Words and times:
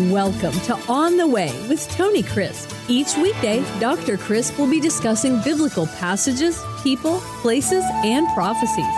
Welcome 0.00 0.54
to 0.62 0.74
On 0.88 1.16
the 1.16 1.26
Way 1.26 1.52
with 1.68 1.88
Tony 1.90 2.24
Crisp. 2.24 2.68
Each 2.88 3.16
weekday, 3.16 3.64
Dr. 3.78 4.16
Crisp 4.16 4.58
will 4.58 4.68
be 4.68 4.80
discussing 4.80 5.40
biblical 5.42 5.86
passages, 5.86 6.60
people, 6.82 7.20
places, 7.42 7.84
and 8.02 8.26
prophecies. 8.34 8.92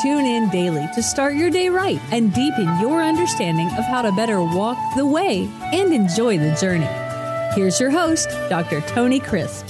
Tune 0.00 0.24
in 0.24 0.48
daily 0.48 0.88
to 0.94 1.02
start 1.02 1.34
your 1.34 1.50
day 1.50 1.68
right 1.68 2.00
and 2.12 2.32
deepen 2.32 2.80
your 2.80 3.02
understanding 3.02 3.66
of 3.76 3.84
how 3.84 4.00
to 4.00 4.10
better 4.12 4.40
walk 4.40 4.78
the 4.96 5.04
way 5.04 5.50
and 5.74 5.92
enjoy 5.92 6.38
the 6.38 6.54
journey. 6.54 6.88
Here's 7.54 7.78
your 7.78 7.90
host, 7.90 8.30
Dr. 8.48 8.80
Tony 8.80 9.20
Crisp. 9.20 9.68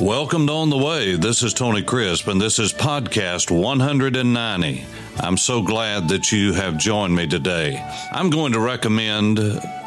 Welcome 0.00 0.46
to 0.46 0.52
On 0.54 0.70
the 0.70 0.78
Way. 0.78 1.16
This 1.16 1.42
is 1.42 1.52
Tony 1.52 1.82
Crisp, 1.82 2.28
and 2.28 2.40
this 2.40 2.58
is 2.58 2.72
podcast 2.72 3.50
190. 3.50 4.86
I'm 5.20 5.36
so 5.36 5.60
glad 5.60 6.08
that 6.08 6.32
you 6.32 6.54
have 6.54 6.78
joined 6.78 7.14
me 7.14 7.26
today. 7.26 7.84
I'm 8.10 8.30
going 8.30 8.52
to 8.52 8.60
recommend 8.60 9.38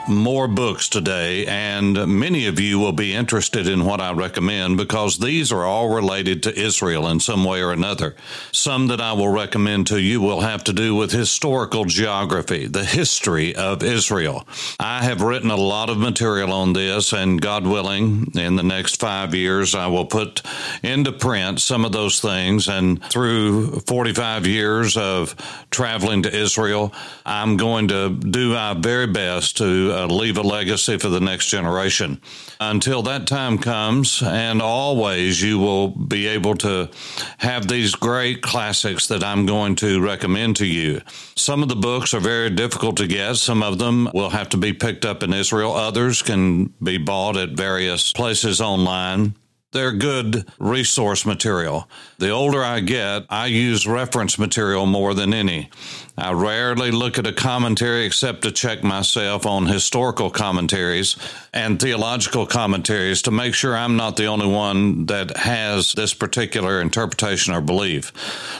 more 0.08 0.48
books 0.48 0.90
today, 0.90 1.46
and 1.46 1.94
many 2.08 2.48
of 2.48 2.60
you 2.60 2.80
will 2.80 2.92
be 2.92 3.14
interested 3.14 3.68
in 3.68 3.86
what 3.86 4.02
I 4.02 4.12
recommend 4.14 4.78
because 4.78 5.18
these 5.18 5.52
are 5.52 5.64
all 5.64 5.90
related 5.90 6.44
to 6.44 6.60
Israel 6.60 7.08
in 7.08 7.20
some 7.20 7.44
way 7.44 7.62
or 7.62 7.72
another. 7.72 8.16
Some 8.52 8.88
that 8.88 9.02
I 9.02 9.14
will 9.14 9.30
recommend 9.30 9.88
to 9.88 10.00
you 10.00 10.22
will 10.22 10.42
have 10.42 10.64
to 10.66 10.74
do 10.74 10.96
with 10.96 11.12
historical 11.12 11.86
geography, 11.86 12.68
the 12.68 12.86
history 12.86 13.56
of 13.56 13.84
Israel. 13.84 14.48
I 14.80 15.04
have 15.04 15.22
written 15.22 15.52
a 15.52 15.56
lot 15.56 15.90
of 15.90 15.98
material 15.98 16.52
on 16.52 16.74
this, 16.74 17.14
and 17.14 17.42
God 17.42 17.66
willing, 17.66 18.32
in 18.36 18.56
the 18.56 18.64
next 18.64 19.00
five 19.00 19.36
years, 19.36 19.76
I 19.76 19.88
will 19.88 20.06
put 20.06 20.42
into 20.84 21.12
print 21.12 21.62
some 21.62 21.86
of 21.86 21.92
those 21.92 22.20
things. 22.20 22.68
And 22.68 23.04
through 23.06 23.82
45 23.82 24.48
years 24.48 24.98
of 24.98 25.36
traveling 25.70 26.24
to 26.24 26.36
Israel, 26.36 26.94
I'm 27.26 27.58
going 27.58 27.88
to 27.90 28.10
do 28.10 28.54
my 28.54 28.74
very 28.74 29.08
best 29.08 29.58
to 29.58 29.91
uh, 29.92 30.08
leave 30.08 30.38
a 30.38 30.42
legacy 30.42 30.98
for 30.98 31.10
the 31.10 31.20
next 31.20 31.48
generation. 31.48 32.22
Until 32.60 33.02
that 33.04 33.28
time 33.28 33.58
comes, 33.58 34.22
and 34.24 34.62
always 34.62 35.42
you 35.42 35.60
will 35.60 35.90
be 35.90 36.28
able 36.28 36.56
to 36.58 36.90
have 37.38 37.68
these 37.68 37.96
great 37.96 38.42
classics 38.42 39.08
that 39.08 39.24
I'm 39.24 39.46
going 39.46 39.76
to 39.78 40.02
recommend 40.02 40.56
to 40.58 40.66
you. 40.66 41.02
Some 41.36 41.64
of 41.64 41.70
the 41.70 41.76
books 41.76 42.14
are 42.14 42.20
very 42.20 42.50
difficult 42.50 42.98
to 42.98 43.08
get. 43.08 43.36
Some 43.36 43.64
of 43.64 43.78
them 43.80 44.10
will 44.14 44.30
have 44.30 44.50
to 44.50 44.58
be 44.58 44.74
picked 44.74 45.06
up 45.06 45.24
in 45.24 45.34
Israel. 45.34 45.74
Others 45.74 46.22
can 46.22 46.74
be 46.82 46.98
bought 46.98 47.38
at 47.38 47.50
various 47.50 48.14
places 48.14 48.62
online. 48.62 49.36
They're 49.72 49.94
good 49.94 50.46
resource 50.60 51.26
material. 51.26 51.88
The 52.18 52.30
older 52.30 52.62
I 52.62 52.82
get, 52.82 53.26
I 53.30 53.46
use 53.46 53.88
reference 53.88 54.38
material 54.38 54.86
more 54.86 55.14
than 55.14 55.34
any. 55.34 55.70
I 56.18 56.34
rarely 56.34 56.92
look 56.92 57.18
at 57.18 57.26
a 57.26 57.32
commentary 57.32 58.06
except 58.06 58.42
to 58.42 58.52
check 58.52 58.84
myself 58.84 59.46
on 59.46 59.68
historical 59.68 60.30
commentaries 60.30 61.16
and 61.54 61.82
theological 61.82 62.46
commentaries 62.46 63.22
to 63.24 63.32
make 63.32 63.54
sure 63.54 63.76
I'm 63.76 63.96
not 63.96 64.18
the 64.18 64.26
only 64.26 64.46
one 64.46 65.06
that 65.06 65.38
has 65.38 65.94
this 65.94 66.14
particular 66.14 66.82
interpretation 66.82 67.54
or 67.54 67.62
belief. 67.62 68.12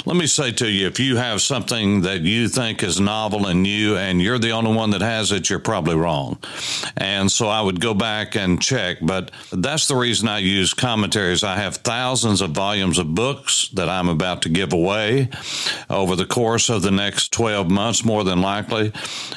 Let 0.06 0.16
me 0.16 0.28
say 0.28 0.54
to 0.54 0.70
you 0.70 0.88
if 0.88 1.00
you 1.00 1.18
have 1.18 1.42
something 1.42 2.02
that 2.02 2.22
you 2.22 2.48
think 2.48 2.84
is 2.84 3.02
novel 3.02 3.48
and 3.48 3.62
new 3.62 3.98
and 3.98 4.22
you're 4.22 4.40
the 4.40 4.52
only 4.52 4.74
one 4.74 4.92
that 4.92 5.02
has 5.02 5.34
it, 5.34 5.50
you're 5.50 5.60
probably 5.60 5.96
wrong. 5.96 6.40
And 6.96 7.30
so 7.30 7.50
I 7.50 7.62
would 7.62 7.82
go 7.82 7.94
back 7.94 8.36
and 8.36 8.62
check, 8.62 9.00
but 9.02 9.30
that's 9.52 9.90
the 9.90 9.96
reason 9.96 10.30
I 10.30 10.38
use 10.38 10.74
commentaries. 10.74 11.01
I 11.04 11.56
have 11.56 11.78
thousands 11.78 12.42
of 12.42 12.52
volumes 12.52 12.98
of 12.98 13.16
books 13.16 13.70
that 13.70 13.90
I'm 13.90 14.08
about 14.08 14.44
to 14.44 14.50
give 14.50 14.72
away 14.74 15.30
over 15.90 16.16
the 16.16 16.26
course 16.26 16.70
of 16.70 16.82
the 16.82 16.92
next 16.92 17.32
12 17.32 17.70
months, 17.70 18.06
more 18.06 18.24
than 18.24 18.42
likely. 18.42 18.92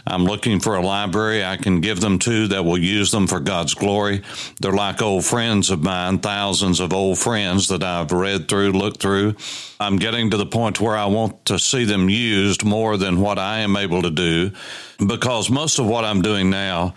I'm 0.07 0.25
looking 0.25 0.61
for 0.61 0.77
a 0.77 0.83
library 0.83 1.45
I 1.45 1.57
can 1.57 1.81
give 1.81 2.01
them 2.01 2.19
to 2.21 2.49
that 2.49 2.65
will 2.65 2.79
use 2.79 3.11
them 3.11 3.27
for 3.27 3.41
God's 3.41 3.75
glory. 3.75 4.23
They're 4.61 4.73
like 4.73 5.01
old 5.01 5.25
friends 5.25 5.71
of 5.71 5.83
mine, 5.83 6.19
thousands 6.19 6.81
of 6.81 6.93
old 6.93 7.19
friends 7.19 7.69
that 7.69 7.83
I've 7.83 8.13
read 8.13 8.49
through, 8.49 8.73
looked 8.73 9.01
through. 9.01 9.37
I'm 9.81 9.97
getting 9.97 10.31
to 10.31 10.37
the 10.37 10.47
point 10.47 10.81
where 10.81 10.97
I 10.97 11.07
want 11.07 11.47
to 11.47 11.59
see 11.59 11.85
them 11.85 12.09
used 12.09 12.65
more 12.65 12.97
than 12.97 13.21
what 13.21 13.39
I 13.39 13.61
am 13.61 13.77
able 13.77 14.03
to 14.03 14.11
do 14.11 14.53
because 14.99 15.51
most 15.51 15.79
of 15.79 15.87
what 15.87 16.05
I'm 16.05 16.23
doing 16.23 16.51
now, 16.51 16.95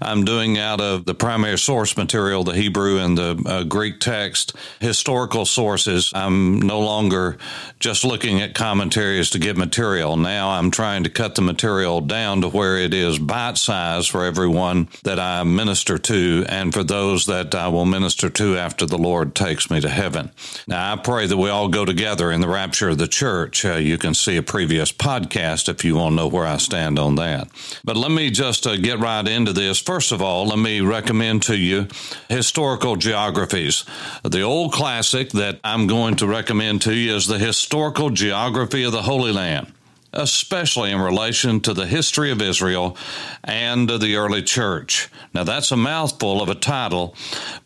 I'm 0.00 0.24
doing 0.24 0.58
out 0.58 0.80
of 0.80 1.04
the 1.04 1.14
primary 1.14 1.58
source 1.58 1.96
material, 1.96 2.44
the 2.44 2.54
Hebrew 2.54 2.98
and 2.98 3.18
the 3.18 3.42
uh, 3.44 3.62
Greek 3.64 4.00
text, 4.10 4.54
historical 4.80 5.44
sources. 5.44 6.12
I'm 6.14 6.60
no 6.60 6.80
longer 6.80 7.38
just 7.78 8.04
looking 8.04 8.40
at 8.40 8.54
commentaries 8.54 9.30
to 9.30 9.38
get 9.38 9.56
material. 9.56 10.16
Now 10.16 10.50
I'm 10.50 10.70
trying 10.70 11.04
to 11.04 11.10
cut 11.10 11.34
the 11.34 11.42
material 11.42 12.00
down 12.00 12.42
to 12.42 12.48
where 12.48 12.76
it 12.76 12.92
is 12.92 13.18
bite 13.18 13.58
size 13.58 14.06
for 14.06 14.24
everyone 14.24 14.88
that 15.04 15.18
I 15.18 15.42
minister 15.44 15.98
to 15.98 16.44
and 16.48 16.74
for 16.74 16.84
those 16.84 17.26
that 17.26 17.54
I 17.54 17.68
will 17.68 17.86
minister 17.86 18.28
to 18.30 18.56
after 18.56 18.86
the 18.86 18.98
Lord 18.98 19.34
takes 19.34 19.70
me 19.70 19.80
to 19.80 19.88
heaven. 19.88 20.30
Now 20.66 20.92
I 20.92 20.96
pray 20.96 21.26
that 21.26 21.36
we 21.36 21.48
all 21.48 21.68
go 21.68 21.84
together 21.84 22.30
in 22.30 22.40
the 22.40 22.48
rapture 22.48 22.90
of 22.90 22.98
the 22.98 23.08
church. 23.08 23.64
Uh, 23.64 23.76
you 23.76 23.98
can 23.98 24.14
see 24.14 24.36
a 24.36 24.42
previous 24.42 24.92
podcast 24.92 25.68
if 25.68 25.84
you 25.84 25.96
want 25.96 26.12
to 26.12 26.16
know 26.16 26.28
where 26.28 26.46
I 26.46 26.58
stand 26.58 26.98
on 26.98 27.14
that 27.16 27.30
that. 27.30 27.80
But 27.84 27.96
let 27.96 28.10
me 28.10 28.30
just 28.30 28.66
uh, 28.66 28.76
get 28.76 28.98
right 28.98 29.26
into 29.26 29.52
this. 29.52 29.78
First 29.80 30.12
of 30.12 30.20
all, 30.20 30.46
let 30.46 30.58
me 30.58 30.80
recommend 30.80 31.42
to 31.44 31.56
you 31.56 31.88
historical 32.28 32.96
geographies. 32.96 33.84
The 34.22 34.42
old 34.42 34.72
classic 34.72 35.30
that 35.30 35.60
I'm 35.64 35.86
going 35.86 36.16
to 36.16 36.26
recommend 36.26 36.82
to 36.82 36.94
you 36.94 37.14
is 37.16 37.26
the 37.26 37.38
Historical 37.38 38.10
Geography 38.10 38.84
of 38.84 38.92
the 38.92 39.02
Holy 39.02 39.32
Land 39.32 39.72
especially 40.12 40.90
in 40.90 41.00
relation 41.00 41.60
to 41.60 41.72
the 41.72 41.86
history 41.86 42.30
of 42.30 42.42
Israel 42.42 42.96
and 43.44 43.88
the 43.88 44.16
early 44.16 44.42
church. 44.42 45.08
Now, 45.32 45.44
that's 45.44 45.70
a 45.70 45.76
mouthful 45.76 46.42
of 46.42 46.48
a 46.48 46.54
title, 46.54 47.14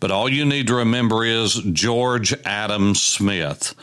but 0.00 0.10
all 0.10 0.28
you 0.28 0.44
need 0.44 0.66
to 0.66 0.74
remember 0.74 1.24
is 1.24 1.54
George 1.54 2.34
Adam 2.44 2.94
Smith. 2.94 3.74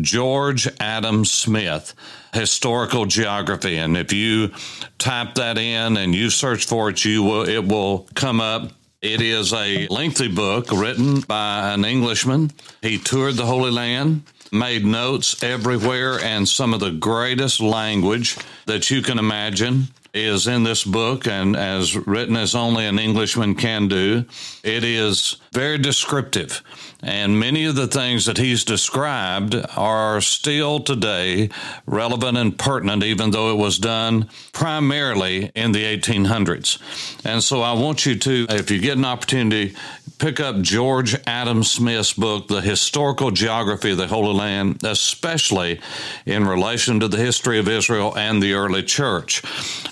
George 0.00 0.68
Adam 0.78 1.24
Smith, 1.24 1.94
historical 2.32 3.06
geography. 3.06 3.76
And 3.76 3.96
if 3.96 4.12
you 4.12 4.52
type 4.98 5.34
that 5.34 5.58
in 5.58 5.96
and 5.96 6.14
you 6.14 6.30
search 6.30 6.66
for 6.66 6.90
it, 6.90 7.04
you 7.04 7.22
will, 7.22 7.48
it 7.48 7.64
will 7.64 8.06
come 8.14 8.40
up. 8.40 8.70
It 9.02 9.22
is 9.22 9.54
a 9.54 9.86
lengthy 9.88 10.28
book 10.28 10.70
written 10.70 11.20
by 11.22 11.72
an 11.72 11.86
Englishman. 11.86 12.50
He 12.82 12.98
toured 12.98 13.36
the 13.36 13.46
Holy 13.46 13.70
Land 13.70 14.24
made 14.52 14.84
notes 14.84 15.42
everywhere, 15.42 16.20
and 16.20 16.48
some 16.48 16.74
of 16.74 16.80
the 16.80 16.90
greatest 16.90 17.60
language 17.60 18.36
that 18.66 18.90
you 18.90 19.00
can 19.00 19.18
imagine 19.18 19.88
is 20.12 20.46
in 20.46 20.64
this 20.64 20.84
book 20.84 21.26
and 21.26 21.56
as 21.56 21.96
written 21.96 22.36
as 22.36 22.54
only 22.54 22.86
an 22.86 22.98
Englishman 22.98 23.54
can 23.54 23.88
do. 23.88 24.24
It 24.62 24.84
is 24.84 25.36
very 25.52 25.78
descriptive. 25.78 26.62
And 27.02 27.40
many 27.40 27.64
of 27.64 27.76
the 27.76 27.86
things 27.86 28.26
that 28.26 28.36
he's 28.36 28.64
described 28.64 29.54
are 29.76 30.20
still 30.20 30.80
today 30.80 31.48
relevant 31.86 32.36
and 32.36 32.58
pertinent, 32.58 33.02
even 33.02 33.30
though 33.30 33.50
it 33.52 33.56
was 33.56 33.78
done 33.78 34.28
primarily 34.52 35.50
in 35.54 35.72
the 35.72 35.84
1800s. 35.84 36.78
And 37.24 37.42
so 37.42 37.62
I 37.62 37.72
want 37.72 38.04
you 38.04 38.16
to, 38.16 38.46
if 38.50 38.70
you 38.70 38.80
get 38.80 38.98
an 38.98 39.06
opportunity, 39.06 39.74
pick 40.18 40.38
up 40.38 40.60
George 40.60 41.16
Adam 41.26 41.64
Smith's 41.64 42.12
book, 42.12 42.48
The 42.48 42.60
Historical 42.60 43.30
Geography 43.30 43.92
of 43.92 43.96
the 43.96 44.06
Holy 44.06 44.34
Land, 44.34 44.84
especially 44.84 45.80
in 46.26 46.46
relation 46.46 47.00
to 47.00 47.08
the 47.08 47.16
history 47.16 47.58
of 47.58 47.66
Israel 47.66 48.16
and 48.16 48.42
the 48.42 48.52
early 48.52 48.82
church. 48.82 49.42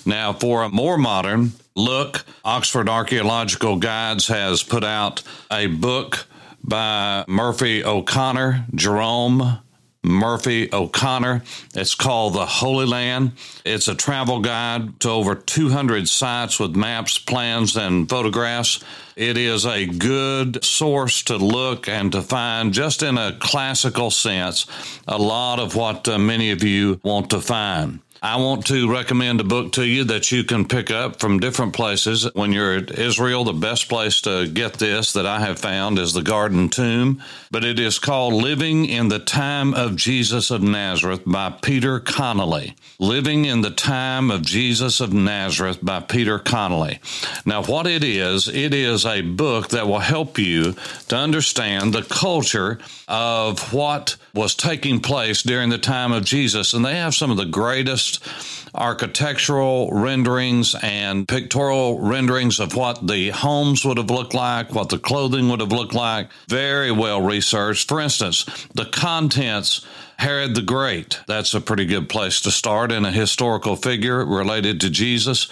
Now, 0.09 0.33
for 0.33 0.63
a 0.63 0.69
more 0.69 0.97
modern 0.97 1.51
look, 1.75 2.25
Oxford 2.43 2.89
Archaeological 2.89 3.75
Guides 3.75 4.27
has 4.27 4.63
put 4.63 4.83
out 4.83 5.21
a 5.51 5.67
book 5.67 6.25
by 6.63 7.25
Murphy 7.27 7.85
O'Connor, 7.85 8.65
Jerome 8.73 9.59
Murphy 10.03 10.67
O'Connor. 10.73 11.43
It's 11.75 11.93
called 11.93 12.33
The 12.33 12.47
Holy 12.47 12.87
Land. 12.87 13.33
It's 13.63 13.87
a 13.87 13.93
travel 13.93 14.39
guide 14.39 14.99
to 15.01 15.09
over 15.09 15.35
200 15.35 16.09
sites 16.09 16.59
with 16.59 16.75
maps, 16.75 17.19
plans, 17.19 17.77
and 17.77 18.09
photographs. 18.09 18.83
It 19.15 19.37
is 19.37 19.63
a 19.63 19.85
good 19.85 20.63
source 20.63 21.21
to 21.25 21.37
look 21.37 21.87
and 21.87 22.11
to 22.13 22.23
find, 22.23 22.73
just 22.73 23.03
in 23.03 23.19
a 23.19 23.37
classical 23.37 24.09
sense, 24.09 24.65
a 25.07 25.19
lot 25.19 25.59
of 25.59 25.75
what 25.75 26.07
uh, 26.07 26.17
many 26.17 26.49
of 26.49 26.63
you 26.63 26.99
want 27.03 27.29
to 27.29 27.41
find. 27.41 27.99
I 28.21 28.35
want 28.35 28.67
to 28.67 28.91
recommend 28.91 29.39
a 29.39 29.45
book 29.45 29.71
to 29.73 29.85
you 29.85 30.03
that 30.05 30.29
you 30.29 30.43
can 30.43 30.65
pick 30.65 30.91
up 30.91 31.21
from 31.21 31.39
different 31.39 31.71
places. 31.71 32.27
When 32.33 32.51
you're 32.51 32.75
at 32.75 32.99
Israel, 32.99 33.45
the 33.45 33.53
best 33.53 33.87
place 33.87 34.19
to 34.21 34.45
get 34.45 34.73
this 34.73 35.13
that 35.13 35.25
I 35.25 35.39
have 35.39 35.57
found 35.57 35.97
is 35.97 36.11
the 36.11 36.21
Garden 36.21 36.67
Tomb, 36.67 37.23
but 37.49 37.63
it 37.63 37.79
is 37.79 37.97
called 37.97 38.33
Living 38.33 38.83
in 38.83 39.07
the 39.07 39.19
Time 39.19 39.73
of 39.73 39.95
Jesus 39.95 40.51
of 40.51 40.61
Nazareth 40.61 41.21
by 41.25 41.49
Peter 41.49 42.01
Connolly. 42.01 42.75
Living 42.99 43.45
in 43.45 43.61
the 43.61 43.71
Time 43.71 44.31
of 44.31 44.41
Jesus 44.41 44.99
of 44.99 45.13
Nazareth 45.13 45.79
by 45.81 46.01
Peter 46.01 46.39
Connolly. 46.39 46.99
Now, 47.45 47.63
what 47.63 47.87
it 47.87 48.03
is, 48.03 48.49
it 48.49 48.73
is 48.73 49.05
a 49.05 49.21
book 49.21 49.69
that 49.69 49.87
will 49.87 49.99
help 49.99 50.37
you 50.37 50.75
to 51.07 51.15
understand 51.15 51.93
the 51.93 52.03
culture 52.03 52.79
of 53.07 53.73
what 53.73 54.17
was 54.33 54.55
taking 54.55 54.99
place 54.99 55.41
during 55.41 55.69
the 55.69 55.77
time 55.77 56.11
of 56.11 56.25
Jesus. 56.25 56.73
And 56.73 56.83
they 56.83 56.95
have 56.95 57.15
some 57.15 57.31
of 57.31 57.37
the 57.37 57.45
greatest 57.45 58.08
architectural 58.75 59.91
renderings 59.91 60.75
and 60.81 61.27
pictorial 61.27 61.99
renderings 61.99 62.59
of 62.59 62.75
what 62.75 63.07
the 63.07 63.29
homes 63.29 63.83
would 63.83 63.97
have 63.97 64.09
looked 64.09 64.33
like, 64.33 64.73
what 64.73 64.89
the 64.89 64.99
clothing 64.99 65.49
would 65.49 65.59
have 65.59 65.71
looked 65.71 65.93
like. 65.93 66.29
Very 66.47 66.91
well 66.91 67.21
researched. 67.21 67.87
For 67.87 67.99
instance, 67.99 68.45
the 68.73 68.85
contents 68.85 69.85
Herod 70.19 70.53
the 70.53 70.61
Great. 70.61 71.17
That's 71.27 71.53
a 71.53 71.61
pretty 71.61 71.85
good 71.85 72.09
place 72.09 72.41
to 72.41 72.51
start 72.51 72.91
in 72.91 73.05
a 73.05 73.11
historical 73.11 73.77
figure 73.77 74.25
related 74.25 74.81
to 74.81 74.89
Jesus. 74.89 75.47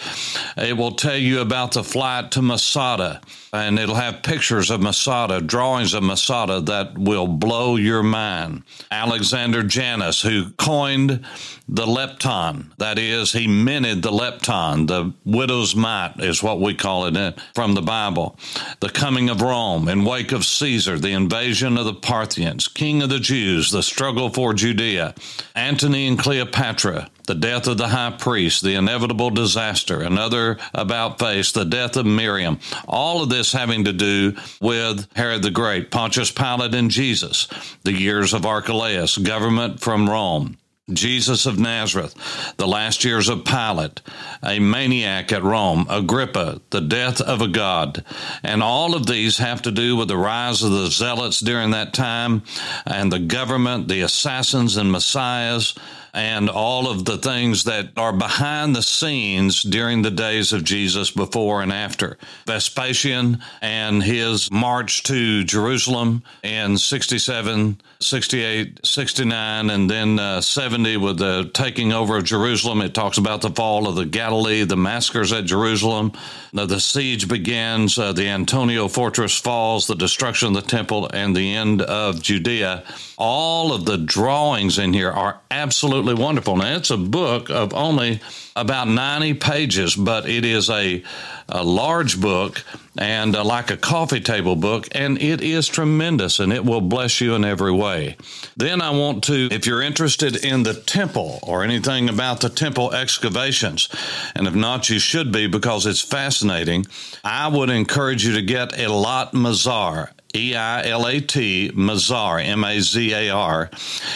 It 0.58 0.76
will 0.76 0.92
tell 0.92 1.16
you 1.16 1.40
about 1.40 1.72
the 1.72 1.86
flight 1.86 2.32
to 2.32 2.42
Masada, 2.42 3.22
and 3.54 3.80
it'll 3.80 3.96
have 3.96 4.24
pictures 4.24 4.70
of 4.70 4.82
Masada, 4.82 5.40
drawings 5.40 5.94
of 5.94 6.04
Masada 6.04 6.60
that 6.60 6.98
will 6.98 7.28
blow 7.28 7.78
your 7.78 8.04
mind. 8.04 8.64
Alexander 8.92 9.64
Jannaeus, 9.64 10.22
who 10.22 10.50
coined 10.58 11.26
the 11.70 11.86
lepton, 11.86 12.72
that 12.78 13.00
is, 13.00 13.32
he 13.32 13.48
minted 13.48 14.02
the 14.02 14.12
lepton, 14.12 14.88
the 14.88 15.14
widow's 15.24 15.78
mite 15.78 16.20
is 16.20 16.44
what 16.44 16.60
we 16.60 16.74
call 16.74 17.06
it 17.06 17.40
from 17.56 17.74
the 17.74 17.82
Bible. 17.82 18.38
The 18.82 18.90
coming 18.90 19.30
of 19.30 19.42
Rome 19.42 19.88
in 19.88 20.04
wake 20.04 20.34
of 20.34 20.46
Caesar, 20.46 21.00
the 21.00 21.14
invasion 21.14 21.78
of 21.78 21.86
the 21.86 21.94
Parthians, 21.94 22.68
king 22.68 23.02
of 23.02 23.10
the 23.10 23.20
Jews, 23.20 23.72
the 23.72 23.82
struggle 23.82 24.30
for 24.30 24.57
Judea, 24.58 25.16
Antony 25.56 26.08
and 26.08 26.20
Cleopatra, 26.20 27.10
the 27.28 27.36
death 27.36 27.68
of 27.68 27.78
the 27.78 27.90
high 27.90 28.12
priest, 28.12 28.64
the 28.64 28.76
inevitable 28.76 29.30
disaster, 29.30 30.02
another 30.02 30.58
about 30.74 31.20
face, 31.20 31.52
the 31.52 31.66
death 31.66 31.96
of 31.96 32.06
Miriam. 32.06 32.60
All 32.88 33.22
of 33.22 33.30
this 33.30 33.54
having 33.54 33.86
to 33.86 33.94
do 33.94 34.36
with 34.60 35.08
Herod 35.16 35.44
the 35.44 35.52
Great, 35.52 35.92
Pontius 35.92 36.32
Pilate 36.32 36.74
and 36.74 36.92
Jesus, 36.92 37.48
the 37.84 37.94
years 37.94 38.34
of 38.34 38.46
Archelaus, 38.46 39.18
government 39.18 39.80
from 39.80 40.10
Rome. 40.10 40.58
Jesus 40.94 41.46
of 41.46 41.60
Nazareth, 41.60 42.16
the 42.56 42.68
last 42.68 43.04
years 43.04 43.28
of 43.28 43.44
Pilate, 43.44 44.02
a 44.42 44.60
maniac 44.60 45.34
at 45.34 45.44
Rome, 45.44 45.86
Agrippa, 45.90 46.62
the 46.70 46.80
death 46.80 47.20
of 47.20 47.42
a 47.42 47.50
god. 47.50 48.06
And 48.42 48.64
all 48.64 48.96
of 48.96 49.06
these 49.06 49.38
have 49.38 49.62
to 49.64 49.72
do 49.72 49.98
with 49.98 50.08
the 50.08 50.18
rise 50.18 50.64
of 50.64 50.72
the 50.72 50.88
zealots 50.88 51.42
during 51.42 51.72
that 51.72 51.94
time 51.94 52.44
and 52.86 53.12
the 53.12 53.20
government, 53.20 53.90
the 53.90 54.00
assassins 54.00 54.78
and 54.78 54.90
messiahs, 54.90 55.76
and 56.18 56.50
all 56.50 56.90
of 56.90 57.06
the 57.06 57.20
things 57.20 57.66
that 57.66 57.90
are 57.96 58.12
behind 58.12 58.76
the 58.76 58.82
scenes 58.82 59.62
during 59.62 60.02
the 60.02 60.10
days 60.10 60.52
of 60.52 60.64
Jesus 60.64 61.12
before 61.12 61.62
and 61.62 61.72
after. 61.72 62.18
Vespasian 62.48 63.38
and 63.62 64.02
his 64.02 64.50
march 64.50 65.04
to 65.04 65.44
Jerusalem 65.44 66.24
in 66.42 66.80
67, 66.80 67.80
68, 68.00 68.84
69, 68.84 69.70
and 69.70 69.88
then 69.88 70.18
uh, 70.18 70.42
70 70.42 70.98
with 70.98 71.20
the 71.20 71.52
taking 71.54 71.94
over 71.94 72.18
of 72.18 72.24
Jerusalem. 72.24 72.82
It 72.82 72.96
talks 72.96 73.20
about 73.20 73.42
the 73.42 73.52
fall 73.52 73.88
of 73.88 73.96
the 73.96 74.06
Galilee, 74.06 74.64
the 74.64 74.76
massacres 74.76 75.32
at 75.32 75.46
Jerusalem. 75.46 76.14
The 76.52 76.80
siege 76.80 77.28
begins, 77.28 78.00
uh, 78.00 78.14
the 78.14 78.30
Antonia 78.30 78.90
fortress 78.90 79.38
falls, 79.38 79.86
the 79.86 79.96
destruction 79.96 80.48
of 80.48 80.64
the 80.64 80.70
temple, 80.70 81.12
and 81.14 81.36
the 81.36 81.54
end 81.54 81.84
of 81.84 82.24
Judea. 82.24 82.84
All 83.20 83.74
of 83.74 83.86
the 83.86 83.98
drawings 83.98 84.80
in 84.80 84.94
here 84.94 85.12
are 85.12 85.40
absolutely 85.52 86.07
wonderful. 86.14 86.58
Now, 86.58 86.76
it's 86.76 86.92
a 86.92 86.98
book 86.98 87.50
of 87.50 87.74
only 87.74 88.22
about 88.56 88.88
90 88.88 89.36
pages, 89.36 89.96
but 89.96 90.28
it 90.28 90.44
is 90.44 90.70
a, 90.70 91.04
a 91.50 91.64
large 91.64 92.20
book 92.20 92.64
and 92.98 93.36
uh, 93.36 93.44
like 93.44 93.70
a 93.70 93.78
coffee 93.78 94.20
table 94.20 94.56
book, 94.56 94.88
and 94.92 95.22
it 95.22 95.42
is 95.42 95.68
tremendous 95.68 96.40
and 96.40 96.52
it 96.52 96.66
will 96.66 96.82
bless 96.82 97.22
you 97.22 97.36
in 97.36 97.46
every 97.46 97.72
way. 97.72 98.18
Then 98.56 98.82
I 98.82 98.90
want 98.90 99.24
to, 99.26 99.48
if 99.52 99.68
you're 99.68 99.82
interested 99.82 100.44
in 100.44 100.64
the 100.64 100.74
temple 100.74 101.40
or 101.44 101.64
anything 101.64 102.10
about 102.10 102.42
the 102.42 102.50
temple 102.50 102.94
excavations, 102.94 103.90
and 104.36 104.48
if 104.48 104.56
not, 104.56 104.90
you 104.90 105.00
should 105.00 105.32
be 105.32 105.48
because 105.48 105.86
it's 105.86 106.02
fascinating, 106.02 106.86
I 107.24 107.48
would 107.48 107.70
encourage 107.70 108.26
you 108.26 108.34
to 108.34 108.42
get 108.42 108.72
Eilat 108.72 109.34
Mazar. 109.34 110.10
E 110.36 110.56
I 110.56 110.84
L 110.84 111.08
A 111.08 111.20
T 111.20 111.72
Mazar, 111.74 112.44
M 112.44 112.64
A 112.64 112.80
Z 112.80 113.14
A 113.14 113.30
R. 113.30 113.70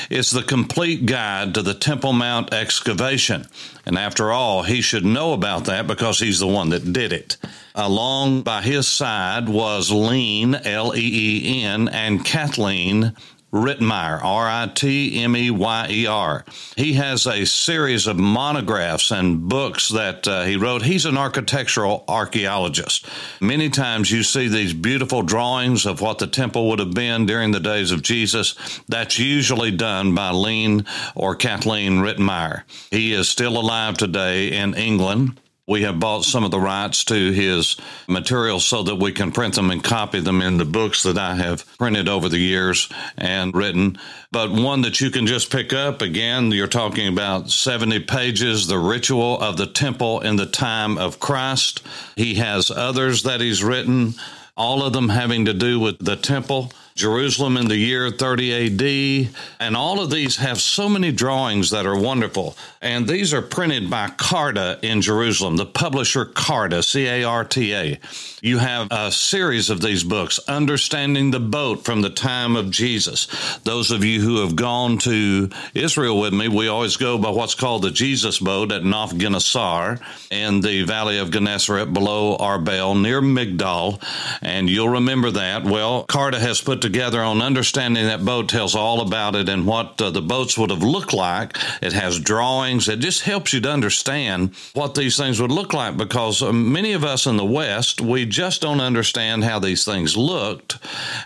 is 0.10 0.32
the 0.32 0.44
complete 0.44 1.06
guide 1.06 1.54
to 1.56 1.62
the 1.62 1.74
Temple 1.74 2.14
Mount 2.14 2.54
excavation. 2.54 3.48
And 3.86 3.98
after 3.98 4.32
all, 4.32 4.64
he 4.64 4.82
should 4.82 5.06
know 5.06 5.34
about 5.34 5.66
that 5.66 5.88
because 5.88 6.20
he's 6.20 6.40
the 6.40 6.48
one 6.48 6.70
that 6.70 6.94
did 6.94 7.14
it. 7.14 7.38
Along 7.74 8.42
by 8.42 8.62
his 8.62 8.88
side 8.88 9.48
was 9.48 9.90
Leen, 9.90 10.60
L 10.66 10.94
E 10.96 11.60
E 11.60 11.64
N, 11.64 11.88
and 11.88 12.24
Kathleen 12.26 13.16
Ritmeyer, 13.52 14.24
R 14.24 14.48
I 14.48 14.72
T 14.74 15.22
M 15.24 15.36
E 15.36 15.52
Y 15.52 15.88
E 15.90 16.06
R. 16.08 16.46
He 16.78 16.94
has 16.94 17.28
a 17.28 17.46
series 17.46 18.08
of 18.08 18.18
monographs 18.18 19.12
and 19.12 19.50
books 19.50 19.90
that 19.90 20.28
uh, 20.28 20.44
he 20.44 20.56
wrote. 20.56 20.84
He's 20.84 21.06
an 21.06 21.18
architectural 21.18 22.06
archaeologist. 22.08 23.08
Many 23.42 23.70
times 23.70 24.10
you 24.10 24.24
see 24.24 24.48
these 24.48 24.74
beautiful 24.74 25.22
drawings 25.22 25.86
of 25.86 26.00
what 26.00 26.20
the 26.20 26.28
temple 26.28 26.70
would 26.70 26.80
have 26.80 26.94
been 26.94 27.26
during 27.26 27.52
the 27.52 27.60
days 27.60 27.92
of 27.92 28.02
Jesus. 28.02 28.56
That's 28.88 29.20
usually 29.20 29.72
done 29.72 30.16
by 30.16 30.32
Leen 30.32 30.88
or 31.14 31.36
Kathleen 31.36 31.98
Ritmeyer. 31.98 32.64
He 32.90 33.14
is 33.14 33.28
still 33.28 33.58
alive 33.58 33.98
today 33.98 34.54
in 34.54 34.74
England. 34.76 35.40
We 35.72 35.84
have 35.84 36.02
bought 36.02 36.26
some 36.26 36.44
of 36.44 36.52
the 36.52 36.60
rights 36.60 37.06
to 37.06 37.32
his 37.32 37.78
materials 38.06 38.66
so 38.66 38.84
that 38.84 38.98
we 38.98 39.14
can 39.14 39.32
print 39.32 39.56
them 39.56 39.72
and 39.72 39.82
copy 39.82 40.20
them 40.20 40.42
in 40.42 40.58
the 40.58 40.66
books 40.66 41.04
that 41.04 41.18
I 41.18 41.36
have 41.36 41.66
printed 41.78 42.10
over 42.10 42.28
the 42.28 42.40
years 42.40 42.90
and 43.18 43.56
written. 43.56 43.98
But 44.34 44.52
one 44.52 44.82
that 44.82 45.00
you 45.00 45.10
can 45.10 45.28
just 45.28 45.50
pick 45.50 45.72
up 45.72 46.02
again, 46.02 46.52
you're 46.52 46.68
talking 46.68 47.08
about 47.08 47.52
70 47.52 48.02
pages, 48.02 48.68
The 48.68 48.78
Ritual 48.78 49.40
of 49.40 49.56
the 49.56 49.66
Temple 49.66 50.20
in 50.20 50.36
the 50.36 50.46
Time 50.46 50.98
of 50.98 51.22
Christ. 51.22 51.82
He 52.18 52.36
has 52.36 52.70
others 52.70 53.24
that 53.24 53.40
he's 53.40 53.64
written, 53.64 54.16
all 54.58 54.84
of 54.84 54.92
them 54.92 55.08
having 55.08 55.46
to 55.46 55.54
do 55.54 55.80
with 55.80 56.00
the 56.00 56.18
temple. 56.18 56.74
Jerusalem 56.96 57.58
in 57.58 57.68
the 57.68 57.78
year 57.78 58.12
30 58.12 59.28
AD. 59.28 59.34
And 59.60 59.76
all 59.76 60.02
of 60.02 60.10
these 60.10 60.38
have 60.38 60.60
so 60.60 60.90
many 60.90 61.12
drawings 61.12 61.70
that 61.72 61.86
are 61.86 62.00
wonderful. 62.00 62.58
And 62.82 63.08
these 63.08 63.34
are 63.34 63.42
printed 63.42 63.90
by 63.90 64.10
Carta 64.10 64.80
in 64.82 65.02
Jerusalem, 65.02 65.58
the 65.58 65.66
publisher 65.66 66.26
Carta, 66.26 66.82
C 66.82 67.08
A 67.08 67.24
R 67.24 67.44
T 67.44 67.74
A. 67.74 68.00
You 68.42 68.58
have 68.58 68.88
a 68.90 69.12
series 69.12 69.70
of 69.70 69.82
these 69.82 70.04
books, 70.04 70.40
Understanding 70.48 71.30
the 71.30 71.40
Boat 71.40 71.86
from 71.86 72.02
the 72.02 72.10
Time 72.10 72.56
of 72.56 72.72
Jesus. 72.72 73.28
Those 73.64 73.92
of 73.92 74.04
you 74.04 74.20
who 74.20 74.42
have 74.42 74.56
gone 74.56 74.98
to 75.00 75.50
Israel 75.76 76.20
with 76.20 76.34
me, 76.34 76.48
we 76.48 76.68
always 76.68 76.98
go 76.98 77.20
by 77.20 77.30
what's 77.30 77.54
called 77.54 77.84
the 77.84 77.92
Jesus 77.92 78.40
boat 78.40 78.72
at 78.72 78.82
Nof 78.82 79.12
Gennesar 79.12 80.02
in 80.32 80.62
the 80.62 80.82
valley 80.84 81.20
of 81.20 81.30
Gennesaret 81.30 81.94
below 81.94 82.36
Arbel 82.38 83.00
near 83.00 83.22
Migdal. 83.22 84.02
And 84.42 84.68
you'll 84.68 84.90
remember 84.90 85.30
that. 85.30 85.64
Well, 85.64 86.04
Carta 86.06 86.40
has 86.40 86.62
put 86.62 86.81
together 86.82 87.22
on 87.22 87.42
understanding 87.42 88.06
that 88.06 88.26
boat 88.26 88.50
tells 88.50 88.76
all 88.76 89.02
about 89.02 89.36
it 89.36 89.48
and 89.48 89.66
what 89.66 90.02
uh, 90.02 90.10
the 90.10 90.22
boats 90.22 90.58
would 90.58 90.70
have 90.70 90.84
looked 90.84 91.14
like. 91.14 91.58
It 91.82 91.94
has 91.94 92.20
drawings. 92.20 92.88
It 92.88 93.00
just 93.00 93.22
helps 93.22 93.54
you 93.54 93.62
to 93.62 93.72
understand 93.72 94.56
what 94.74 94.96
these 94.96 95.18
things 95.18 95.40
would 95.40 95.52
look 95.52 95.74
like 95.74 95.98
because 95.98 96.42
uh, 96.42 96.52
many 96.52 96.94
of 96.94 97.04
us 97.04 97.26
in 97.26 97.38
the 97.38 97.46
West, 97.46 98.02
we 98.02 98.26
just 98.26 98.62
don't 98.62 98.82
understand 98.82 99.44
how 99.44 99.60
these 99.60 99.86
things 99.86 100.18
looked. 100.18 100.78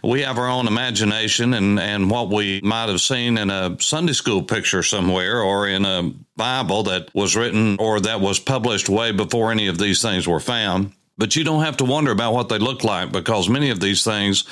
We 0.04 0.22
have 0.22 0.38
our 0.38 0.50
own 0.50 0.68
imagination 0.68 1.54
and, 1.54 1.80
and 1.80 2.12
what 2.12 2.30
we 2.30 2.62
might 2.62 2.90
have 2.90 3.02
seen 3.02 3.38
in 3.38 3.50
a 3.50 3.78
Sunday 3.80 4.14
school 4.14 4.44
picture 4.44 4.84
somewhere 4.84 5.42
or 5.42 5.68
in 5.68 5.86
a 5.86 6.12
Bible 6.36 6.84
that 6.84 7.14
was 7.16 7.36
written 7.36 7.78
or 7.80 8.00
that 8.02 8.20
was 8.20 8.40
published 8.40 8.90
way 8.90 9.12
before 9.12 9.52
any 9.52 9.68
of 9.68 9.78
these 9.78 10.02
things 10.02 10.28
were 10.28 10.40
found. 10.40 10.92
But 11.18 11.38
you 11.38 11.46
don't 11.46 11.64
have 11.64 11.78
to 11.78 11.86
wonder 11.86 12.12
about 12.12 12.34
what 12.34 12.50
they 12.50 12.58
look 12.58 12.84
like 12.84 13.14
because 13.14 13.48
many 13.48 13.70
of 13.70 13.80
these 13.80 14.04
things, 14.04 14.44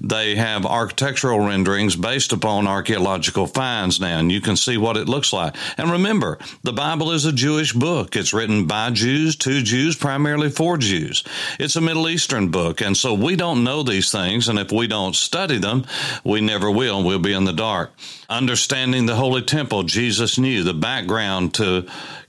they 0.00 0.34
have 0.36 0.64
architectural 0.64 1.40
renderings 1.40 1.94
based 1.94 2.32
upon 2.32 2.66
archaeological 2.66 3.46
finds 3.46 4.00
now, 4.00 4.18
and 4.18 4.32
you 4.32 4.40
can 4.40 4.56
see 4.56 4.78
what 4.78 4.96
it 4.96 5.10
looks 5.10 5.34
like. 5.34 5.54
And 5.76 5.90
remember, 5.90 6.38
the 6.62 6.72
Bible 6.72 7.12
is 7.12 7.26
a 7.26 7.32
Jewish 7.32 7.74
book. 7.74 8.16
It's 8.16 8.32
written 8.32 8.66
by 8.66 8.90
Jews, 8.92 9.36
to 9.36 9.62
Jews, 9.62 9.94
primarily 9.94 10.48
for 10.48 10.78
Jews. 10.78 11.22
It's 11.60 11.76
a 11.76 11.82
Middle 11.82 12.08
Eastern 12.08 12.48
book, 12.50 12.80
and 12.80 12.96
so 12.96 13.12
we 13.12 13.36
don't 13.36 13.62
know 13.62 13.82
these 13.82 14.10
things, 14.10 14.48
and 14.48 14.58
if 14.58 14.72
we 14.72 14.86
don't 14.86 15.14
study 15.14 15.58
them, 15.58 15.84
we 16.24 16.40
never 16.40 16.70
will. 16.70 17.04
We'll 17.04 17.18
be 17.18 17.34
in 17.34 17.44
the 17.44 17.52
dark. 17.52 17.92
Understanding 18.30 19.04
the 19.04 19.16
Holy 19.16 19.42
Temple, 19.42 19.82
Jesus 19.82 20.38
knew 20.38 20.64
the 20.64 20.72
background 20.72 21.52
to 21.54 21.86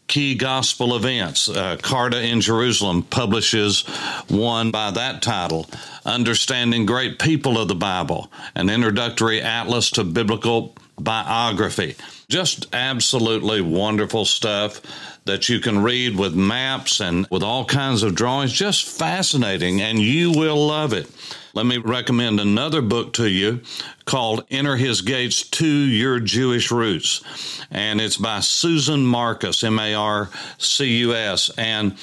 key 0.08 0.36
gospel 0.36 0.96
events. 0.96 1.50
Uh, 1.50 1.78
Carta 1.82 2.22
in 2.22 2.42
Jerusalem 2.42 3.04
publishes 3.04 3.82
one 4.28 4.72
by 4.72 4.92
that 4.92 5.22
title, 5.22 5.70
Understanding 6.06 6.86
Great 6.86 7.20
People 7.20 7.60
of 7.60 7.68
the 7.68 7.76
Bible, 7.76 8.32
an 8.56 8.70
introductory 8.70 9.42
atlas 9.42 9.92
to 9.92 10.04
biblical 10.04 10.76
biography. 11.00 11.96
Just 12.30 12.74
absolutely 12.74 13.62
wonderful 13.62 14.26
stuff 14.26 14.82
that 15.28 15.50
you 15.50 15.60
can 15.60 15.84
read 15.84 16.18
with 16.18 16.36
maps 16.36 17.00
and 17.00 17.28
with 17.30 17.44
all 17.44 17.66
kinds 17.66 18.04
of 18.04 18.16
drawings. 18.16 18.52
Just 18.52 18.86
fascinating, 18.86 19.82
and 19.82 20.00
you 20.00 20.32
will 20.32 20.68
love 20.68 20.94
it. 20.94 21.10
Let 21.54 21.66
me 21.66 21.78
recommend 21.78 22.40
another 22.40 22.82
book 22.82 23.14
to 23.14 23.28
you 23.28 23.62
called 24.06 24.46
Enter 24.52 24.76
His 24.76 25.02
Gates 25.02 25.42
to 25.50 25.68
Your 25.68 26.20
Jewish 26.20 26.72
Roots. 26.72 27.64
And 27.72 28.00
it's 28.00 28.18
by 28.18 28.42
Susan 28.42 29.06
Marcus, 29.06 29.64
M 29.64 29.80
A 29.80 29.94
R 29.96 30.30
C 30.60 31.00
U 31.00 31.16
S. 31.16 31.50
And 31.58 31.98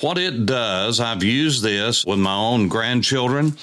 what 0.00 0.18
it 0.18 0.44
does, 0.44 1.00
I've 1.00 1.22
used 1.22 1.62
this 1.62 2.04
with 2.04 2.18
my 2.18 2.34
own 2.34 2.68
grandchildren, 2.68 3.56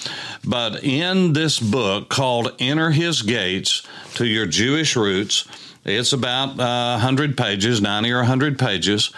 but 0.43 0.83
in 0.83 1.33
this 1.33 1.59
book 1.59 2.09
called 2.09 2.55
Enter 2.59 2.91
His 2.91 3.21
Gates 3.21 3.83
to 4.15 4.25
Your 4.25 4.45
Jewish 4.45 4.95
Roots, 4.95 5.45
it's 5.85 6.13
about 6.13 6.51
uh, 6.59 6.97
100 6.97 7.35
pages, 7.35 7.81
90 7.81 8.11
or 8.11 8.17
100 8.17 8.57
pages, 8.57 9.11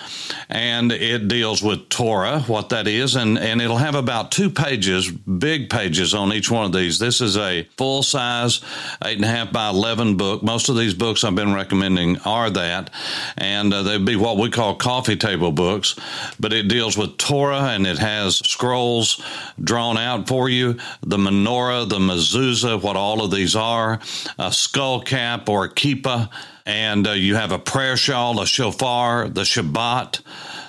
and 0.50 0.92
it 0.92 1.28
deals 1.28 1.62
with 1.62 1.90
Torah, 1.90 2.40
what 2.42 2.70
that 2.70 2.88
is, 2.88 3.16
and, 3.16 3.38
and 3.38 3.62
it'll 3.62 3.78
have 3.78 3.94
about 3.94 4.32
two 4.32 4.50
pages, 4.50 5.10
big 5.12 5.70
pages 5.70 6.16
on 6.16 6.34
each 6.34 6.50
one 6.50 6.66
of 6.66 6.74
these. 6.74 6.98
This 6.98 7.22
is 7.22 7.38
a 7.38 7.64
full 7.78 8.02
size, 8.02 8.62
8.5 9.02 9.52
by 9.52 9.70
11 9.70 10.18
book. 10.18 10.42
Most 10.42 10.70
of 10.70 10.76
these 10.76 10.96
books 10.96 11.24
I've 11.24 11.36
been 11.36 11.54
recommending 11.54 12.18
are 12.22 12.50
that, 12.50 12.90
and 13.38 13.72
uh, 13.72 13.84
they'd 13.84 14.04
be 14.04 14.16
what 14.16 14.38
we 14.38 14.50
call 14.50 14.76
coffee 14.76 15.16
table 15.16 15.52
books, 15.52 15.96
but 16.40 16.52
it 16.52 16.68
deals 16.68 16.98
with 16.98 17.18
Torah 17.18 17.70
and 17.70 17.86
it 17.86 18.00
has 18.00 18.38
scrolls 18.38 19.24
drawn 19.64 19.98
out 19.98 20.28
for 20.28 20.50
you 20.50 20.78
the 21.02 21.18
menorah, 21.18 21.88
the 21.88 22.00
mezuzah, 22.00 22.82
what 22.82 22.96
all 22.96 23.24
of 23.24 23.30
these 23.30 23.56
are, 23.56 24.00
a 24.40 24.52
skull 24.52 25.02
cap 25.02 25.48
or 25.48 25.66
a 25.66 25.70
kippah 25.70 26.32
and 26.66 27.08
uh, 27.08 27.12
you 27.12 27.36
have 27.36 27.52
a 27.52 27.60
prayer 27.60 27.96
shawl, 27.96 28.42
a 28.42 28.48
shofar, 28.48 29.30
the 29.30 29.42
Shabbat, 29.42 30.22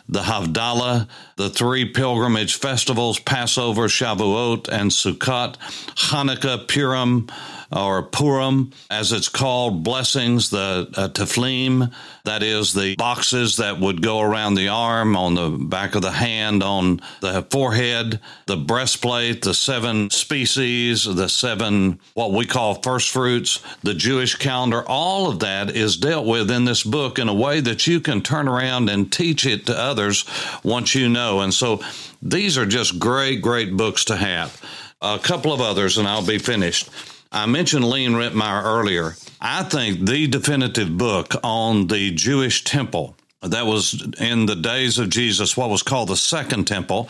the 0.08 0.20
Havdalah, 0.20 1.08
the 1.36 1.50
three 1.50 1.86
pilgrimage 1.86 2.56
festivals, 2.56 3.18
Passover, 3.18 3.88
Shavuot, 3.88 4.68
and 4.68 4.90
Sukkot, 4.90 5.56
Hanukkah, 5.96 6.68
Purim, 6.68 7.28
or 7.73 8.02
Purim, 8.02 8.73
as 8.90 9.12
it's 9.12 9.28
called, 9.28 9.82
blessings, 9.82 10.50
the 10.50 10.88
uh, 10.96 11.08
Tefillin, 11.08 11.92
that 12.25 12.42
is 12.42 12.73
the 12.73 12.94
boxes 12.96 13.56
that 13.56 13.80
would 13.80 14.02
go 14.02 14.20
around 14.20 14.54
the 14.54 14.68
arm, 14.68 15.16
on 15.16 15.35
the 15.35 15.50
back 15.50 15.94
of 15.94 16.02
the 16.02 16.11
hand, 16.11 16.62
on 16.62 17.00
the 17.20 17.46
forehead, 17.50 18.20
the 18.46 18.56
breastplate, 18.56 19.42
the 19.42 19.54
seven 19.54 20.11
species, 20.11 21.04
the 21.04 21.28
seven, 21.28 21.99
what 22.14 22.32
we 22.32 22.46
call 22.46 22.82
first 22.82 23.11
fruits, 23.11 23.61
the 23.82 23.94
Jewish 23.94 24.35
calendar, 24.37 24.82
all 24.87 25.30
of 25.30 25.40
that 25.40 25.70
is 25.70 25.96
dealt 25.96 26.26
with 26.26 26.50
in 26.50 26.64
this 26.64 26.82
book 26.82 27.18
in 27.18 27.28
a 27.28 27.35
way 27.35 27.61
that 27.61 27.87
you 27.87 28.00
can 28.00 28.23
turn 28.23 28.49
around 28.49 28.88
and 28.88 29.12
teach 29.12 29.46
it 29.46 29.66
to 29.66 29.78
others 29.78 30.25
once 30.62 30.94
you 30.94 31.08
know. 31.08 31.40
And 31.40 31.52
so 31.52 31.80
these 32.23 32.58
are 32.58 32.66
just 32.66 32.99
great, 32.99 33.42
great 33.42 33.76
books 33.76 34.04
to 34.06 34.16
have. 34.16 34.61
A 35.02 35.18
couple 35.18 35.52
of 35.52 35.61
others, 35.61 35.99
and 35.99 36.08
I'll 36.08 36.26
be 36.26 36.38
finished. 36.38 36.88
I 37.33 37.47
mentioned 37.47 37.85
Leen 37.85 38.12
Ritmeyer 38.12 38.64
earlier. 38.64 39.14
I 39.40 39.64
think 39.64 40.06
the 40.06 40.26
definitive 40.26 40.97
book 40.97 41.35
on 41.42 41.88
the 41.88 42.11
Jewish 42.12 42.64
temple 42.64 43.16
that 43.48 43.66
was 43.66 44.06
in 44.18 44.46
the 44.46 44.56
days 44.56 44.98
of 44.98 45.10
Jesus, 45.10 45.56
what 45.56 45.70
was 45.70 45.82
called 45.82 46.08
the 46.08 46.16
Second 46.16 46.66
Temple. 46.66 47.08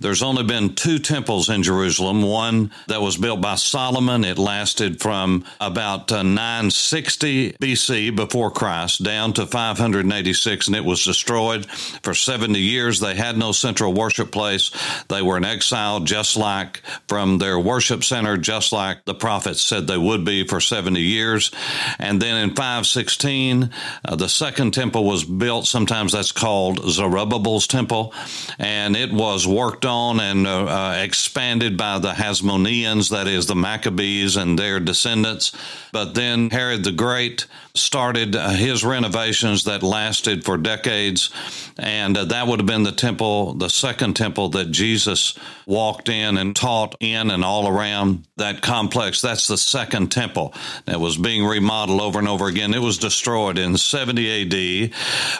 There's 0.00 0.22
only 0.22 0.44
been 0.44 0.74
two 0.74 0.98
temples 0.98 1.48
in 1.48 1.62
Jerusalem. 1.62 2.22
One 2.22 2.70
that 2.88 3.02
was 3.02 3.16
built 3.16 3.40
by 3.40 3.56
Solomon. 3.56 4.24
It 4.24 4.38
lasted 4.38 5.00
from 5.00 5.44
about 5.60 6.10
uh, 6.12 6.22
960 6.22 7.52
BC 7.54 8.14
before 8.14 8.50
Christ 8.50 9.02
down 9.02 9.32
to 9.34 9.46
586, 9.46 10.66
and 10.66 10.76
it 10.76 10.84
was 10.84 11.04
destroyed 11.04 11.66
for 11.66 12.14
70 12.14 12.58
years. 12.58 13.00
They 13.00 13.14
had 13.14 13.36
no 13.36 13.52
central 13.52 13.92
worship 13.92 14.30
place. 14.30 14.70
They 15.08 15.22
were 15.22 15.36
in 15.36 15.44
exile, 15.44 16.00
just 16.00 16.36
like 16.36 16.82
from 17.08 17.38
their 17.38 17.58
worship 17.58 18.04
center, 18.04 18.36
just 18.36 18.72
like 18.72 19.04
the 19.04 19.14
prophets 19.14 19.62
said 19.62 19.86
they 19.86 19.98
would 19.98 20.24
be 20.24 20.46
for 20.46 20.60
70 20.60 21.00
years. 21.00 21.50
And 21.98 22.20
then 22.20 22.36
in 22.36 22.50
516, 22.50 23.70
uh, 24.04 24.16
the 24.16 24.28
Second 24.28 24.72
Temple 24.72 25.04
was 25.04 25.24
built 25.24 25.66
Sometimes 25.74 26.12
that's 26.12 26.30
called 26.30 26.88
Zerubbabel's 26.88 27.66
temple, 27.66 28.14
and 28.60 28.94
it 28.94 29.12
was 29.12 29.44
worked 29.44 29.84
on 29.84 30.20
and 30.20 30.46
uh, 30.46 30.66
uh, 30.66 30.92
expanded 31.02 31.76
by 31.76 31.98
the 31.98 32.12
Hasmoneans, 32.12 33.10
that 33.10 33.26
is 33.26 33.46
the 33.46 33.56
Maccabees 33.56 34.36
and 34.36 34.56
their 34.56 34.78
descendants. 34.78 35.50
But 35.90 36.14
then 36.14 36.50
Herod 36.50 36.84
the 36.84 36.92
Great 36.92 37.48
started 37.76 38.36
uh, 38.36 38.50
his 38.50 38.84
renovations 38.84 39.64
that 39.64 39.82
lasted 39.82 40.44
for 40.44 40.56
decades, 40.56 41.30
and 41.76 42.16
uh, 42.16 42.24
that 42.24 42.46
would 42.46 42.60
have 42.60 42.66
been 42.66 42.84
the 42.84 42.92
temple, 42.92 43.54
the 43.54 43.68
second 43.68 44.14
temple 44.14 44.50
that 44.50 44.70
Jesus 44.70 45.36
walked 45.66 46.08
in 46.08 46.36
and 46.36 46.54
taught 46.54 46.94
in 47.00 47.30
and 47.30 47.44
all 47.44 47.66
around 47.66 48.24
that 48.36 48.62
complex. 48.62 49.20
That's 49.20 49.48
the 49.48 49.56
second 49.56 50.12
temple 50.12 50.54
that 50.84 51.00
was 51.00 51.16
being 51.16 51.44
remodeled 51.44 52.00
over 52.00 52.18
and 52.18 52.28
over 52.28 52.46
again. 52.46 52.74
It 52.74 52.82
was 52.82 52.98
destroyed 52.98 53.58
in 53.58 53.76
70 53.76 54.90
AD 54.90 54.92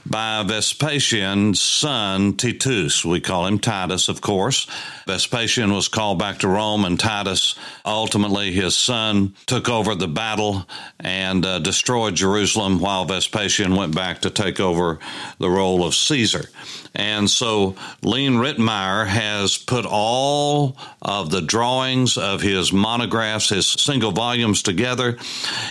by 0.04 0.42
Vespasian's 0.42 1.60
son, 1.60 2.36
Titus. 2.36 3.04
We 3.04 3.20
call 3.20 3.46
him 3.46 3.60
Titus, 3.60 4.08
of 4.08 4.20
course. 4.20 4.66
Vespasian 5.06 5.72
was 5.72 5.88
called 5.88 6.18
back 6.18 6.38
to 6.38 6.48
Rome, 6.48 6.84
and 6.84 6.98
Titus, 6.98 7.54
ultimately, 7.84 8.52
his 8.52 8.76
son, 8.76 9.34
took 9.46 9.68
over 9.68 9.94
the 9.94 10.08
battle 10.08 10.66
and 10.98 11.44
uh, 11.44 11.58
destroyed 11.58 12.16
Jerusalem 12.24 12.80
while 12.80 13.04
Vespasian 13.04 13.76
went 13.76 13.94
back 13.94 14.22
to 14.22 14.30
take 14.30 14.58
over 14.58 14.98
the 15.38 15.50
role 15.50 15.84
of 15.84 15.94
Caesar. 15.94 16.48
And 16.94 17.28
so 17.28 17.72
Leen 18.02 18.36
Ritmeyer 18.36 19.06
has 19.06 19.58
put 19.58 19.84
all 19.84 20.76
of 21.02 21.30
the 21.30 21.42
drawings 21.42 22.16
of 22.16 22.40
his 22.40 22.72
monographs, 22.72 23.48
his 23.48 23.66
single 23.66 24.12
volumes 24.12 24.62
together 24.62 25.18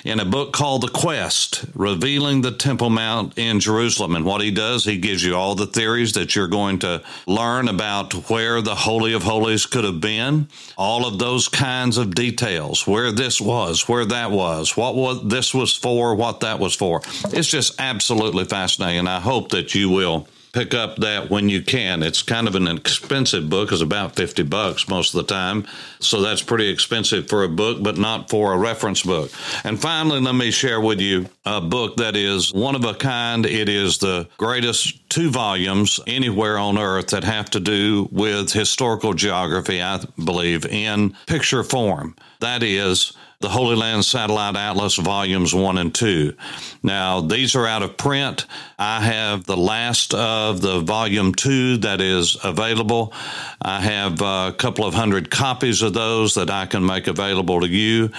in 0.03 0.19
a 0.19 0.25
book 0.25 0.51
called 0.51 0.81
The 0.81 0.89
Quest, 0.89 1.65
revealing 1.73 2.41
the 2.41 2.51
Temple 2.51 2.89
Mount 2.89 3.37
in 3.37 3.61
Jerusalem. 3.61 4.15
And 4.15 4.25
what 4.25 4.41
he 4.41 4.51
does, 4.51 4.83
he 4.83 4.97
gives 4.97 5.23
you 5.23 5.35
all 5.35 5.55
the 5.55 5.65
theories 5.65 6.13
that 6.13 6.35
you're 6.35 6.47
going 6.47 6.79
to 6.79 7.01
learn 7.25 7.69
about 7.69 8.29
where 8.29 8.61
the 8.61 8.75
Holy 8.75 9.13
of 9.13 9.23
Holies 9.23 9.65
could 9.65 9.85
have 9.85 10.01
been, 10.01 10.49
all 10.77 11.07
of 11.07 11.19
those 11.19 11.47
kinds 11.47 11.97
of 11.97 12.13
details, 12.13 12.85
where 12.85 13.11
this 13.13 13.39
was, 13.39 13.87
where 13.87 14.05
that 14.05 14.29
was, 14.29 14.75
what 14.75 14.95
was, 14.95 15.25
this 15.25 15.53
was 15.53 15.73
for, 15.73 16.13
what 16.15 16.41
that 16.43 16.59
was 16.59 16.75
for. 16.75 17.01
It's 17.25 17.47
just 17.47 17.79
absolutely 17.79 18.45
fascinating. 18.45 19.07
I 19.07 19.19
hope 19.19 19.49
that 19.49 19.73
you 19.75 19.89
will 19.89 20.27
pick 20.53 20.75
up 20.75 20.97
that 20.97 21.29
when 21.29 21.49
you 21.49 21.61
can. 21.61 22.03
It's 22.03 22.21
kind 22.21 22.47
of 22.47 22.55
an 22.55 22.67
expensive 22.67 23.49
book. 23.49 23.71
It's 23.71 23.81
about 23.81 24.15
50 24.15 24.43
bucks 24.43 24.87
most 24.87 25.13
of 25.13 25.25
the 25.25 25.33
time. 25.33 25.67
So 25.99 26.21
that's 26.21 26.43
pretty 26.43 26.69
expensive 26.69 27.27
for 27.27 27.43
a 27.43 27.49
book, 27.49 27.81
but 27.81 27.97
not 27.97 28.29
for 28.29 28.53
a 28.53 28.57
reference 28.57 29.01
book. 29.01 29.31
And 29.63 29.81
finally, 29.81 30.21
let 30.21 30.35
me 30.35 30.51
share 30.51 30.79
with 30.79 31.01
you 31.01 31.27
a 31.43 31.59
book 31.59 31.97
that 31.97 32.15
is 32.15 32.53
one 32.53 32.75
of 32.75 32.85
a 32.85 32.93
kind. 32.93 33.45
It 33.45 33.67
is 33.67 33.97
the 33.97 34.29
greatest 34.37 35.09
two 35.09 35.31
volumes 35.31 35.99
anywhere 36.05 36.57
on 36.59 36.77
earth 36.77 37.07
that 37.07 37.23
have 37.23 37.49
to 37.51 37.59
do 37.59 38.07
with 38.11 38.53
historical 38.53 39.13
geography, 39.13 39.81
I 39.81 40.05
believe, 40.23 40.65
in 40.67 41.15
picture 41.25 41.63
form. 41.63 42.15
That 42.41 42.61
is 42.61 43.13
the 43.43 43.49
Holy 43.49 43.75
Land 43.75 44.05
Satellite 44.05 44.55
Atlas 44.55 44.95
Volumes 44.95 45.53
1 45.53 45.77
and 45.77 45.93
2. 45.93 46.33
Now, 46.81 47.19
these 47.19 47.57
are 47.57 47.67
out 47.67 47.83
of 47.83 47.97
print. 47.97 48.45
I 48.79 49.01
have 49.01 49.43
the 49.43 49.57
last 49.57 50.13
of 50.13 50.61
the 50.61 50.79
Volume 50.79 51.35
2 51.35 51.79
that 51.79 51.99
is 51.99 52.37
available. 52.41 53.11
I 53.61 53.81
have 53.81 54.21
a 54.21 54.55
couple 54.57 54.85
of 54.85 54.93
hundred 54.93 55.29
copies 55.29 55.81
of 55.81 55.93
those 55.93 56.35
that 56.35 56.49
I 56.49 56.65
can 56.67 56.85
make 56.85 57.07
available 57.07 57.59
to 57.59 57.67
you. 57.67 58.11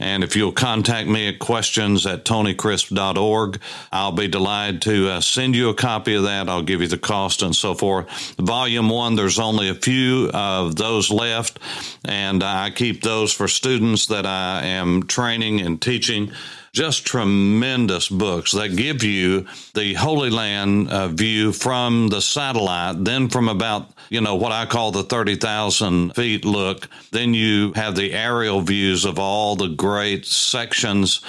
And 0.00 0.24
if 0.24 0.34
you'll 0.34 0.50
contact 0.50 1.08
me 1.08 1.28
at 1.28 1.38
questions 1.38 2.04
at 2.04 2.24
tonycrisp.org, 2.24 3.60
I'll 3.92 4.12
be 4.12 4.26
delighted 4.26 4.82
to 4.82 5.08
uh, 5.10 5.20
send 5.20 5.54
you 5.54 5.68
a 5.68 5.74
copy 5.74 6.14
of 6.14 6.24
that. 6.24 6.48
I'll 6.48 6.62
give 6.62 6.80
you 6.80 6.88
the 6.88 6.98
cost 6.98 7.42
and 7.42 7.54
so 7.54 7.74
forth. 7.74 8.34
Volume 8.36 8.90
1, 8.90 9.14
there's 9.14 9.38
only 9.38 9.68
a 9.68 9.74
few 9.74 10.28
of 10.34 10.74
those 10.74 11.08
left, 11.08 11.60
and 12.04 12.42
I 12.42 12.70
keep 12.70 13.02
those 13.02 13.32
for 13.32 13.46
students 13.46 14.06
that 14.06 14.26
I 14.26 14.71
training 15.08 15.60
and 15.60 15.80
teaching 15.80 16.32
just 16.72 17.06
tremendous 17.06 18.08
books 18.08 18.52
that 18.52 18.76
give 18.76 19.04
you 19.04 19.46
the 19.74 19.92
Holy 19.94 20.30
Land 20.30 20.88
uh, 20.88 21.08
view 21.08 21.52
from 21.52 22.08
the 22.08 22.22
satellite, 22.22 23.04
then 23.04 23.28
from 23.28 23.48
about, 23.48 23.90
you 24.08 24.22
know, 24.22 24.36
what 24.36 24.52
I 24.52 24.64
call 24.64 24.90
the 24.90 25.02
30,000 25.02 26.14
feet 26.14 26.46
look. 26.46 26.88
Then 27.10 27.34
you 27.34 27.72
have 27.74 27.94
the 27.94 28.14
aerial 28.14 28.62
views 28.62 29.04
of 29.04 29.18
all 29.18 29.54
the 29.54 29.68
great 29.68 30.24
sections 30.24 31.20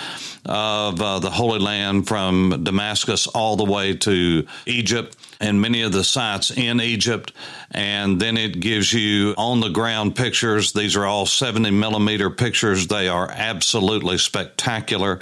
of 0.45 1.01
uh, 1.01 1.19
the 1.19 1.29
Holy 1.29 1.59
Land 1.59 2.07
from 2.07 2.63
Damascus 2.63 3.27
all 3.27 3.57
the 3.57 3.65
way 3.65 3.95
to 3.97 4.47
Egypt 4.65 5.17
and 5.43 5.59
many 5.59 5.81
of 5.81 5.91
the 5.91 6.05
sites 6.05 6.51
in 6.51 6.79
Egypt. 6.79 7.33
And 7.71 8.19
then 8.19 8.37
it 8.37 8.61
gives 8.61 8.93
you 8.93 9.33
on 9.37 9.59
the 9.59 9.69
ground 9.69 10.15
pictures. 10.15 10.71
These 10.71 10.95
are 10.95 11.05
all 11.05 11.25
70 11.25 11.69
millimeter 11.71 12.29
pictures. 12.29 12.87
They 12.87 13.09
are 13.09 13.29
absolutely 13.29 14.19
spectacular. 14.19 15.19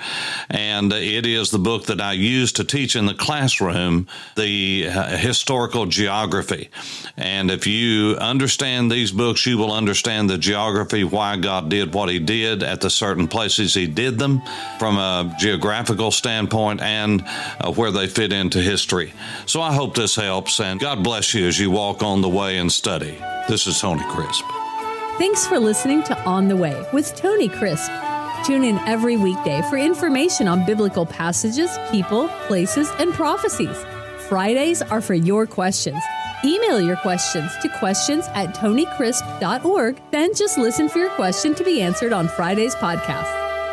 And 0.49 0.93
it 0.93 1.25
is 1.25 1.49
the 1.49 1.57
book 1.57 1.85
that 1.85 1.99
I 1.99 2.13
use 2.13 2.51
to 2.53 2.63
teach 2.63 2.95
in 2.95 3.07
the 3.07 3.15
classroom 3.15 4.07
the 4.35 4.89
uh, 4.89 5.17
historical 5.17 5.87
geography. 5.87 6.69
And 7.17 7.49
if 7.49 7.65
you 7.65 8.15
understand 8.17 8.91
these 8.91 9.11
books, 9.11 9.47
you 9.47 9.57
will 9.57 9.71
understand 9.71 10.29
the 10.29 10.37
geography, 10.37 11.03
why 11.03 11.37
God 11.37 11.69
did 11.69 11.95
what 11.95 12.09
He 12.09 12.19
did 12.19 12.61
at 12.61 12.81
the 12.81 12.91
certain 12.91 13.27
places 13.27 13.73
He 13.73 13.87
did 13.87 14.19
them 14.19 14.43
from 14.77 14.97
a 14.97 15.35
geographical 15.39 16.11
standpoint 16.11 16.81
and 16.81 17.23
uh, 17.59 17.71
where 17.71 17.91
they 17.91 18.07
fit 18.07 18.31
into 18.31 18.59
history. 18.61 19.13
So 19.47 19.61
I 19.61 19.73
hope 19.73 19.95
this 20.15 20.25
helps, 20.25 20.59
and 20.59 20.77
God 20.77 21.03
bless 21.03 21.33
you 21.33 21.47
as 21.47 21.57
you 21.57 21.71
walk 21.71 22.03
on 22.03 22.21
the 22.21 22.27
way 22.27 22.57
and 22.57 22.69
study. 22.69 23.17
This 23.47 23.65
is 23.65 23.79
Tony 23.79 24.03
Crisp. 24.09 24.43
Thanks 25.17 25.47
for 25.47 25.57
listening 25.57 26.03
to 26.03 26.19
On 26.23 26.49
the 26.49 26.55
Way 26.57 26.85
with 26.91 27.15
Tony 27.15 27.47
Crisp. 27.47 27.89
Tune 28.45 28.65
in 28.65 28.77
every 28.79 29.15
weekday 29.15 29.61
for 29.69 29.77
information 29.77 30.49
on 30.49 30.65
biblical 30.65 31.05
passages, 31.05 31.69
people, 31.91 32.27
places, 32.47 32.89
and 32.99 33.13
prophecies. 33.13 33.77
Fridays 34.27 34.81
are 34.81 35.01
for 35.01 35.13
your 35.13 35.47
questions. 35.47 36.01
Email 36.43 36.81
your 36.81 36.97
questions 36.97 37.55
to 37.61 37.69
questions 37.79 38.25
at 38.33 38.53
tonycrisp.org, 38.53 40.01
then 40.11 40.33
just 40.35 40.57
listen 40.57 40.89
for 40.89 40.99
your 40.99 41.11
question 41.11 41.55
to 41.55 41.63
be 41.63 41.81
answered 41.81 42.11
on 42.11 42.27
Friday's 42.27 42.75
podcast. 42.75 43.40